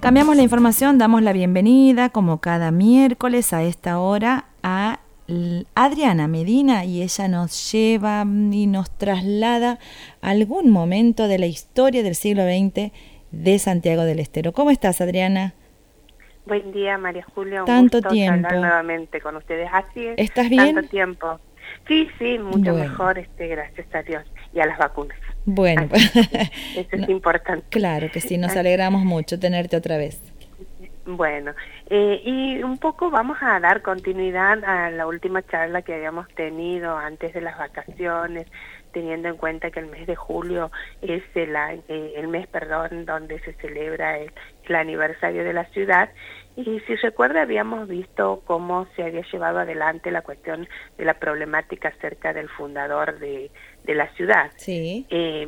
[0.00, 5.00] Cambiamos la información, damos la bienvenida como cada miércoles a esta hora a
[5.74, 9.78] Adriana Medina y ella nos lleva y nos traslada
[10.22, 12.92] a algún momento de la historia del siglo XX
[13.32, 14.52] de Santiago del Estero.
[14.52, 15.54] ¿Cómo estás, Adriana?
[16.46, 17.60] Buen día, María Julia.
[17.60, 18.48] Un Tanto tiempo.
[18.54, 19.68] nuevamente con ustedes.
[19.72, 20.14] Así es.
[20.16, 20.76] ¿Estás bien?
[20.76, 21.40] Tanto tiempo.
[21.88, 25.18] Sí, sí, mucho mejor, este, gracias a Dios y a las vacunas.
[25.46, 25.88] Bueno,
[26.76, 27.64] eso es importante.
[27.70, 30.22] Claro que sí, nos alegramos mucho tenerte otra vez.
[31.06, 31.52] Bueno,
[31.88, 36.98] eh, y un poco vamos a dar continuidad a la última charla que habíamos tenido
[36.98, 38.46] antes de las vacaciones,
[38.92, 43.40] teniendo en cuenta que el mes de julio es el, eh, el mes, perdón, donde
[43.40, 44.30] se celebra el,
[44.68, 46.10] el aniversario de la ciudad
[46.58, 51.90] y si recuerda, habíamos visto cómo se había llevado adelante la cuestión de la problemática
[51.90, 53.52] acerca del fundador de,
[53.84, 54.50] de la ciudad.
[54.56, 55.06] Sí.
[55.08, 55.46] Eh,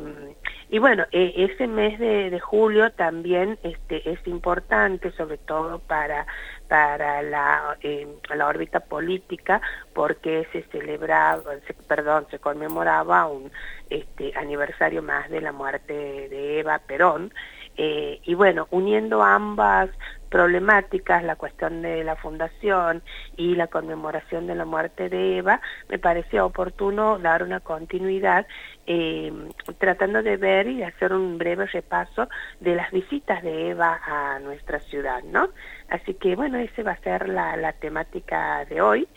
[0.69, 6.25] y bueno, e, ese mes de, de, julio también este, es importante, sobre todo para,
[6.69, 9.61] para la, eh, la órbita política,
[9.93, 13.51] porque se celebraba, se, perdón, se conmemoraba un
[13.89, 15.93] este, aniversario más de la muerte
[16.29, 17.33] de Eva Perón.
[17.77, 19.89] Eh, y bueno, uniendo ambas
[20.29, 23.03] problemáticas, la cuestión de la fundación
[23.35, 28.47] y la conmemoración de la muerte de Eva, me parecía oportuno dar una continuidad
[28.87, 29.31] eh,
[29.77, 32.29] tratando de ver y hacer un breve repaso
[32.61, 35.49] de las visitas de Eva a nuestra ciudad, ¿no?
[35.89, 39.07] Así que bueno, esa va a ser la, la temática de hoy.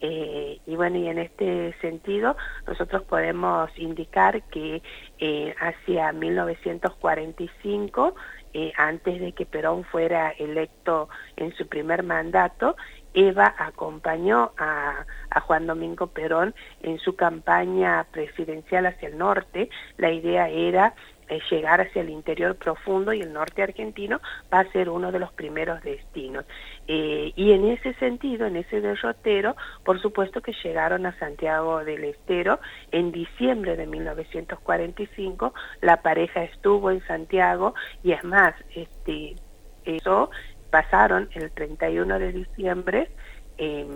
[0.00, 4.82] Eh, y bueno, y en este sentido nosotros podemos indicar que
[5.18, 8.14] eh, hacia 1945
[8.52, 12.76] eh, antes de que Perón fuera electo en su primer mandato,
[13.14, 19.70] Eva acompañó a, a, Juan Domingo Perón en su campaña presidencial hacia el norte.
[19.98, 20.94] La idea era
[21.50, 24.20] llegar hacia el interior profundo y el norte argentino
[24.52, 26.44] va a ser uno de los primeros destinos.
[26.88, 32.04] Eh, y en ese sentido, en ese derrotero, por supuesto que llegaron a Santiago del
[32.04, 32.60] Estero
[32.90, 39.36] en diciembre de 1945, la pareja estuvo en Santiago y es más, este,
[39.84, 40.30] eso
[40.70, 43.10] pasaron el 31 de diciembre.
[43.58, 43.86] Eh,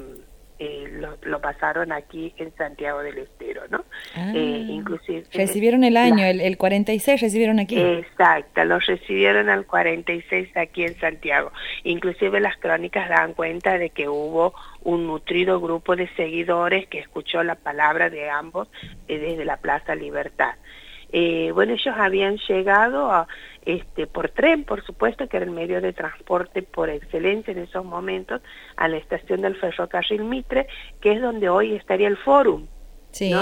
[0.58, 3.84] eh, lo, lo, pasaron aquí en Santiago del Estero, ¿no?
[4.14, 7.76] Ah, eh, inclusive recibieron el año, el, el, 46 recibieron aquí.
[7.76, 11.50] Exacto, los recibieron al 46 aquí en Santiago.
[11.82, 17.42] Inclusive las crónicas dan cuenta de que hubo un nutrido grupo de seguidores que escuchó
[17.42, 18.68] la palabra de ambos
[19.08, 20.54] eh, desde la Plaza Libertad.
[21.12, 23.26] Eh, bueno, ellos habían llegado a,
[23.64, 27.84] este, por tren, por supuesto, que era el medio de transporte por excelencia en esos
[27.84, 28.42] momentos,
[28.76, 30.66] a la estación del ferrocarril Mitre,
[31.00, 32.66] que es donde hoy estaría el Fórum.
[33.10, 33.32] Sí.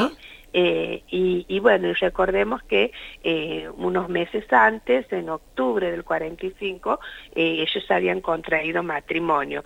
[0.52, 2.92] Eh, y, y, bueno, recordemos que
[3.24, 7.00] eh, unos meses antes, en octubre del 45,
[7.34, 9.64] eh, ellos habían contraído matrimonio.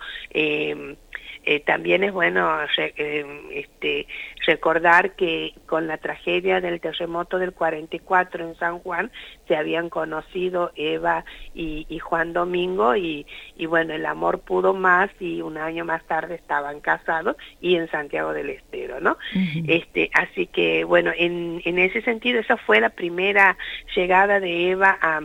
[1.49, 4.05] Eh, también es bueno eh, este,
[4.45, 9.11] recordar que con la tragedia del terremoto del 44 en San Juan
[9.47, 11.23] se habían conocido Eva
[11.55, 13.25] y, y Juan Domingo y,
[13.55, 17.89] y, bueno, el amor pudo más y un año más tarde estaban casados y en
[17.89, 19.11] Santiago del Estero, ¿no?
[19.33, 19.65] Uh -huh.
[19.69, 23.57] este, así que bueno, en, en ese sentido esa fue la primera
[23.95, 25.21] llegada de Eva a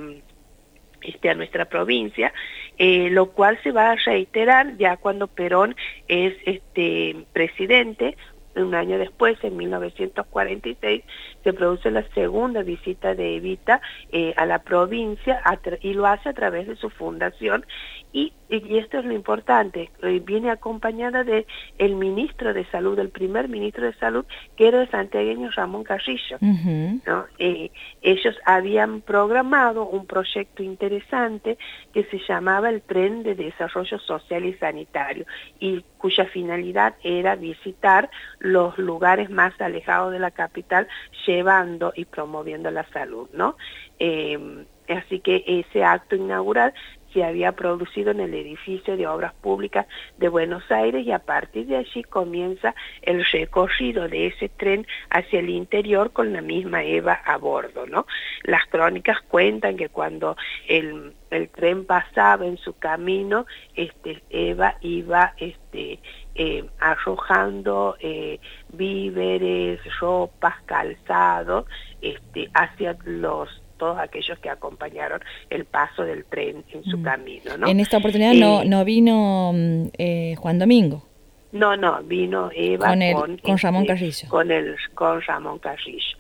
[1.03, 2.33] este, a nuestra provincia,
[2.79, 5.77] eh, lo cual se va a reiterar ya cuando Perón
[6.09, 8.17] es este presidente,
[8.55, 11.03] un año después, en 1946,
[11.43, 13.81] se produce la segunda visita de Evita
[14.11, 15.41] eh, a la provincia
[15.81, 17.65] y lo hace a través de su fundación
[18.13, 19.91] y, y esto es lo importante,
[20.25, 21.47] viene acompañada de
[21.79, 24.25] el ministro de salud, el primer ministro de salud,
[24.57, 26.37] que era el santiagueño Ramón Carrillo.
[26.41, 27.01] Uh -huh.
[27.07, 27.25] ¿no?
[27.39, 27.71] eh,
[28.03, 31.57] ellos habían programado un proyecto interesante
[31.95, 35.25] que se llamaba el Tren de Desarrollo Social y Sanitario
[35.59, 40.89] y cuya finalidad era visitar los lugares más alejados de la capital
[41.27, 43.57] llevando y promoviendo la salud, ¿no?
[43.99, 46.75] Eh, así que ese acto inaugural
[47.13, 49.87] se había producido en el edificio de obras públicas
[50.19, 55.41] de Buenos Aires y a partir de allí comienza el recorrido de ese tren hacia
[55.41, 58.07] el interior con la misma Eva a bordo, ¿no?
[58.45, 60.37] Las crónicas cuentan que cuando
[60.69, 66.01] el, el tren pasaba en su camino, este, Eva iba este,
[66.35, 68.39] eh, arrojando eh,
[68.73, 71.67] víveres, ropas, calzados,
[72.01, 75.21] este, hacia los todos aquellos que acompañaron
[75.51, 77.03] el paso del tren en su mm.
[77.03, 77.57] camino.
[77.59, 77.67] ¿no?
[77.67, 81.03] En esta oportunidad eh, no, no vino mm, eh, Juan Domingo.
[81.51, 84.29] No, no, vino Eva con, el, con, con Ramón este, Carrillo.
[84.29, 86.17] Con, el, con Ramón Carrillo.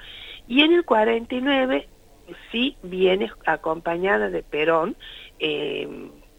[0.49, 1.87] Y en el 49
[2.51, 4.97] sí viene acompañada de Perón,
[5.39, 5.89] eh,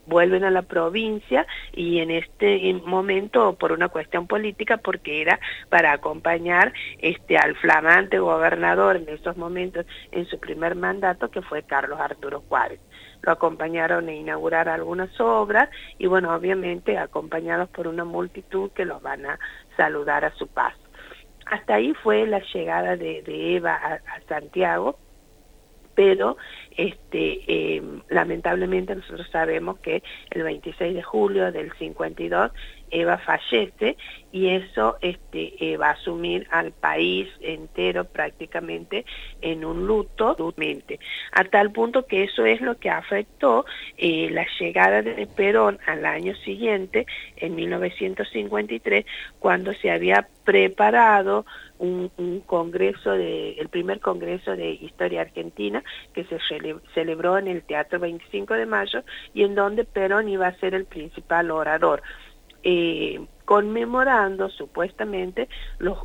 [0.06, 5.40] vuelven a la provincia y en este momento por una cuestión política porque era
[5.70, 11.64] para acompañar este al flamante gobernador en esos momentos en su primer mandato que fue
[11.64, 12.80] Carlos Arturo Juárez.
[13.22, 19.02] Lo acompañaron a inaugurar algunas obras y bueno obviamente acompañados por una multitud que los
[19.02, 19.40] van a
[19.78, 20.78] saludar a su paso.
[21.46, 23.24] Hasta ahí fue la llegada de,
[23.56, 24.98] Eva a Santiago
[25.96, 26.38] pero
[26.76, 32.52] este, eh, lamentablemente nosotros sabemos que el 26 de julio del 52
[32.94, 33.98] Eva fallece
[34.32, 39.06] y eso este, eh, va a asumir al país entero prácticamente
[39.42, 40.36] en un luto,
[41.32, 43.66] a tal punto que eso es lo que afectó
[43.98, 47.06] eh, la llegada de Perón al año siguiente,
[47.38, 49.06] en 1953,
[49.40, 51.46] cuando se había preparado
[51.84, 55.84] un, congreso de, el primer congreso de historia argentina
[56.14, 56.38] que se
[56.94, 59.04] celebró en el Teatro 25 de Mayo
[59.34, 62.02] y en donde Perón iba a ser el principal orador.
[62.64, 65.50] Eh, conmemorando supuestamente
[65.80, 66.00] los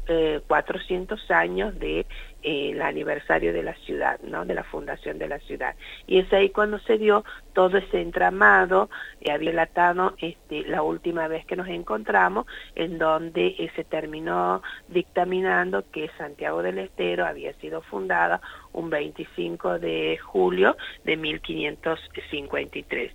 [0.47, 2.07] 400 eh, años de
[2.43, 4.45] eh, aniversario de la ciudad, ¿no?
[4.45, 5.75] de la fundación de la ciudad.
[6.07, 8.89] Y es ahí cuando se dio todo ese entramado,
[9.29, 12.47] había latado este, la última vez que nos encontramos,
[12.77, 18.41] en donde se terminó dictaminando que Santiago del Estero había sido fundada
[18.73, 23.13] un 25 de julio de 1553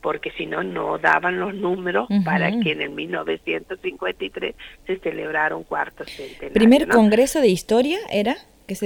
[0.00, 4.54] porque si no, no daban los números para que en el 1953
[4.86, 6.52] se celebrara un cuarto centenario.
[6.52, 8.36] ¿Primer congreso de historia era?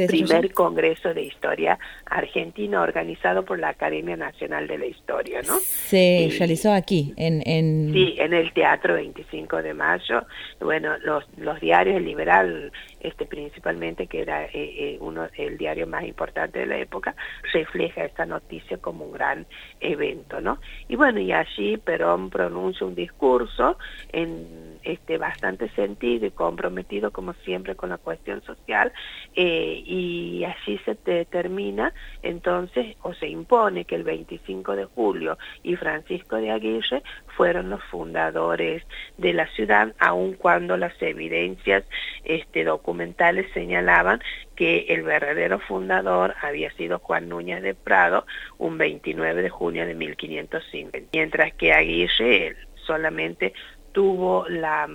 [0.08, 5.58] primer Congreso de Historia Argentina organizado por la Academia Nacional de la Historia, ¿no?
[5.58, 7.92] Se realizó aquí, en, en...
[7.92, 10.22] Sí, en el Teatro 25 de Mayo.
[10.60, 12.72] Bueno, los, los diarios, el Liberal
[13.04, 17.14] este, principalmente, que era eh, eh, uno el diario más importante de la época,
[17.52, 19.46] refleja esta noticia como un gran
[19.80, 20.58] evento, ¿no?
[20.88, 23.76] Y bueno, y allí Perón pronuncia un discurso
[24.10, 28.92] en este, bastante sentido y comprometido como siempre con la cuestión social
[29.34, 31.92] eh, y así se determina
[32.22, 37.02] entonces o se impone que el 25 de julio y Francisco de Aguirre
[37.36, 38.82] fueron los fundadores
[39.16, 41.84] de la ciudad aun cuando las evidencias
[42.24, 44.20] este, documentales señalaban
[44.56, 48.26] que el verdadero fundador había sido Juan Núñez de Prado
[48.58, 52.56] un 29 de junio de 1550, mientras que Aguirre
[52.86, 53.52] solamente
[53.92, 54.88] tuvo la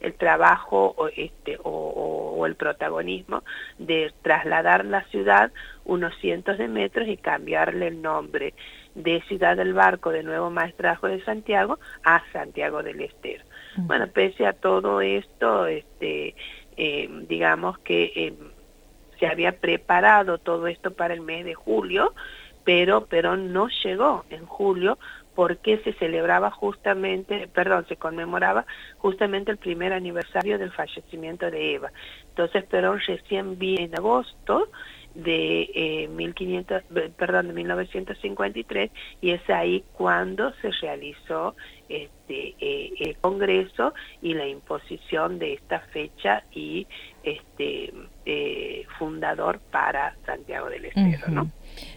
[0.00, 3.42] el trabajo o, este, o, el protagonismo
[3.78, 5.50] de trasladar la ciudad
[5.84, 8.54] unos cientos de metros y cambiarle el nombre
[8.94, 13.44] de Ciudad del Barco de Nuevo Maestrajo de Santiago a Santiago del Estero.
[13.76, 16.34] Bueno, pese a todo esto, este,
[16.78, 18.34] eh, digamos que eh,
[19.18, 22.14] se había preparado todo esto para el mes de julio,
[22.64, 24.96] pero, pero no llegó en julio
[25.34, 28.64] porque se celebraba justamente, perdón, se conmemoraba
[28.98, 31.92] justamente el primer aniversario del fallecimiento de Eva.
[32.28, 34.68] Entonces Perón recién vino en agosto
[35.14, 36.82] de eh, 1500,
[37.16, 38.90] perdón, de 1953
[39.20, 41.54] y es ahí cuando se realizó
[41.88, 46.86] este eh, el Congreso y la imposición de esta fecha y
[47.22, 47.92] este
[48.26, 51.50] eh, fundador para Santiago del Estero, ¿no?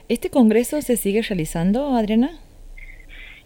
[0.07, 2.39] ¿Este Congreso se sigue realizando, Adriana?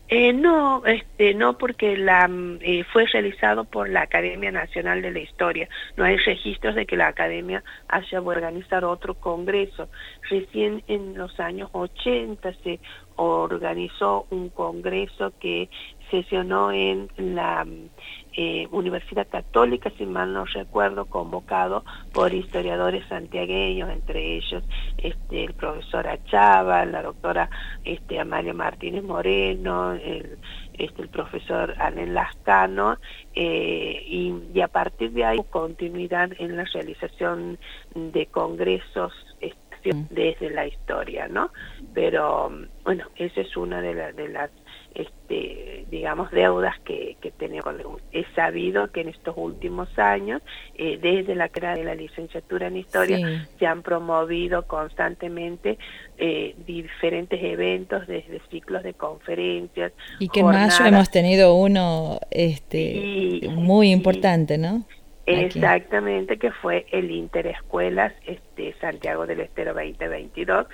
[0.08, 5.12] Eh, no, este, no porque la, mm, eh, fue realizado por la Academia Nacional de
[5.12, 5.68] la Historia.
[5.98, 9.90] No hay registros de que la Academia haya organizado otro congreso.
[10.30, 12.80] Recién en los años 80 se
[13.16, 15.70] organizó un congreso que
[16.12, 17.90] sesionó en la mm,
[18.38, 24.62] eh, Universidad Católica, si mal no recuerdo, convocado por historiadores santiagueños, entre ellos
[24.98, 27.50] este, el profesor Achava, la doctora
[27.86, 30.38] este, Amalia Martínez Moreno, el,
[30.74, 32.98] este, el profesor Alén Lascano,
[33.34, 37.58] eh, y, a partir de ahí continuidad en la realización
[37.94, 40.08] de congresos este, mm.
[40.10, 41.52] desde la historia, ¿no?
[41.94, 42.52] Pero
[42.84, 44.50] bueno, esa es una de, de las
[44.96, 47.76] este, digamos, deudas que, que tenemos.
[48.12, 50.42] He sabido que en estos últimos años,
[50.76, 55.78] eh, desde la creación de la licenciatura en Historia, se han promovido constantemente
[56.18, 59.92] eh, diferentes eventos, desde ciclos de conferencias.
[60.20, 64.86] Y que en mayo hemos tenido uno este, muy importante, ¿no?
[65.26, 70.68] Exactamente, que fue el Interescuelas este, Santiago del Estero 2022,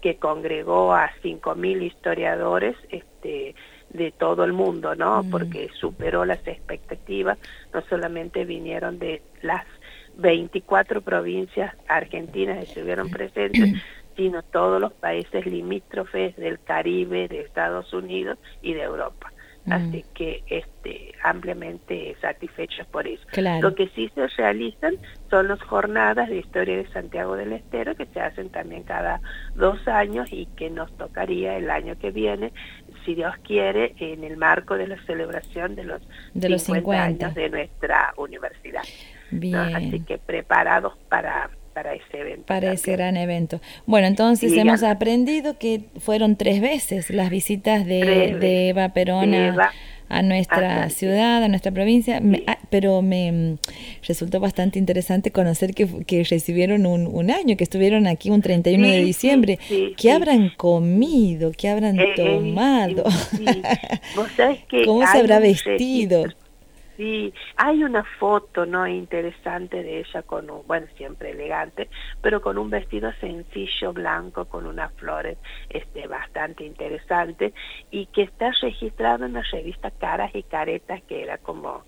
[0.00, 3.17] que congregó a 5.000 historiadores este,
[3.90, 5.22] de todo el mundo, ¿no?
[5.22, 5.30] Mm.
[5.30, 7.38] Porque superó las expectativas,
[7.72, 9.64] no solamente vinieron de las
[10.16, 13.74] 24 provincias argentinas que estuvieron presentes,
[14.16, 19.32] sino todos los países limítrofes del Caribe, de Estados Unidos y de Europa.
[19.68, 19.72] Mm.
[19.72, 23.22] Así que este, ampliamente satisfechos por eso.
[23.60, 24.94] Lo que sí se realizan
[25.30, 29.20] son las jornadas de historia de Santiago del Estero que se hacen también cada
[29.54, 32.52] dos años y que nos tocaría el año que viene,
[33.04, 37.34] si Dios quiere, en el marco de la celebración de los, de los 50, años
[37.34, 38.82] de nuestra universidad.
[39.74, 42.42] Así que preparados para para ese evento.
[42.46, 43.60] Para ese gran evento.
[43.86, 49.32] Bueno, entonces hemos aprendido que fueron tres veces las visitas de, Eva Perón
[50.10, 53.58] a, nuestra ciudad, a nuestra provincia, ah, pero me mm,
[54.08, 58.88] resultó bastante interesante conocer que, que recibieron un, un, año, que estuvieron aquí un 31
[58.88, 59.58] de diciembre.
[59.96, 61.52] ¿Qué habrán comido?
[61.56, 63.04] ¿Qué habrán eh, eh, tomado?
[64.84, 66.24] ¿Cómo se habrá vestido?
[66.98, 71.88] Sí, hay una foto no interesante de ella con un, bueno, siempre elegante,
[72.20, 75.38] pero con un vestido sencillo blanco con unas flores
[75.70, 77.54] este bastante interesante
[77.92, 81.84] y que está registrado en la revista Caras y Caretas que era como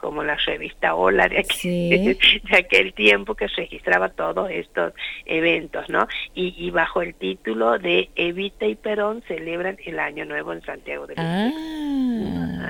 [0.00, 2.18] como la revista Hola de aquel,
[2.50, 4.92] de aquel tiempo que registraba todos estos
[5.26, 6.06] eventos, ¿no?
[6.34, 11.06] Y, y, bajo el título de Evita y Perón celebran el Año Nuevo en Santiago
[11.06, 11.50] de ah.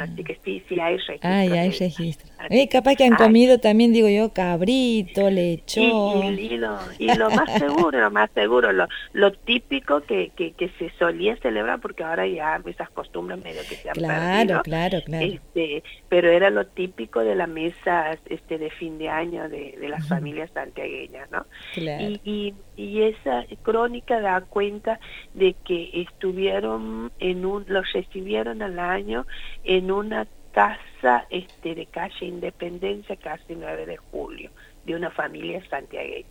[0.01, 1.31] Así que sí, sí hay registro.
[1.31, 2.31] Ay, hay registro.
[2.49, 6.39] Eh, capaz que han comido también, digo yo, cabrito, lechón.
[6.39, 10.71] Y, lo, y lo, más seguro, lo más seguro, lo, lo típico que, que, que,
[10.79, 15.25] se solía celebrar, porque ahora ya esas costumbres medio que se han claro, Claro, claro,
[15.25, 19.89] este, pero era lo típico de la mesa este de fin de año de, de
[19.89, 21.47] las familias santiagueñas, ¿no?
[21.75, 25.01] Y, y, y, esa crónica da cuenta
[25.35, 29.27] de que estuvieron en un, los recibieron al año
[29.65, 34.51] en una casa este de calle Independencia, casi 9 de julio,
[34.85, 36.29] de una familia santiagueña.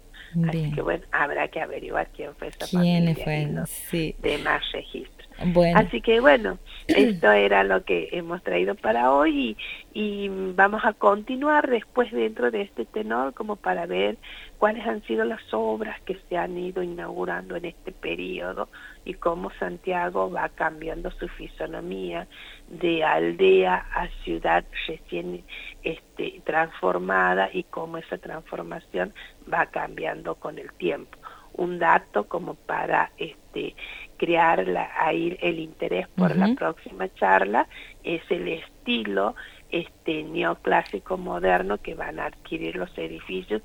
[0.48, 4.16] Así que bueno, habrá que averiguar quién fue esa familia sí.
[4.20, 4.62] de más
[5.76, 9.58] Así que bueno, esto era lo que hemos traído para hoy
[9.94, 14.18] y, y, vamos a continuar después dentro de este tenor como para ver
[14.58, 18.70] cuáles han sido las obras que se han ido inaugurando en este periodo
[19.06, 22.28] y cómo Santiago va cambiando su fisonomía
[22.68, 25.44] de aldea a ciudad recién
[25.84, 29.14] este, transformada y cómo esa transformación
[29.52, 31.18] va cambiando con el tiempo.
[31.54, 33.76] Un dato como para este
[34.20, 37.68] crear la, ahí el interés por la próxima charla
[38.04, 39.36] es el estilo
[39.72, 43.62] este neoclásico moderno que van a adquirir los edificios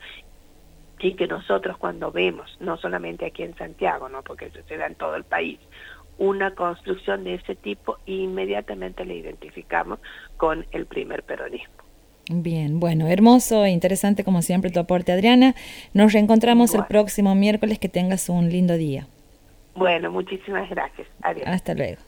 [1.00, 4.86] y que nosotros cuando vemos, no solamente aquí en Santiago, no porque eso se da
[4.86, 5.58] en todo el país,
[6.16, 9.98] una construcción de ese tipo, inmediatamente le identificamos
[10.36, 11.74] con el primer peronismo.
[12.30, 15.54] Bien, bueno, hermoso e interesante como siempre tu aporte, Adriana.
[15.92, 17.78] Nos reencontramos el próximo miércoles.
[17.78, 19.06] Que tengas un lindo día.
[19.74, 21.08] Bueno, muchísimas gracias.
[21.22, 21.46] Adiós.
[21.46, 22.00] Hasta luego.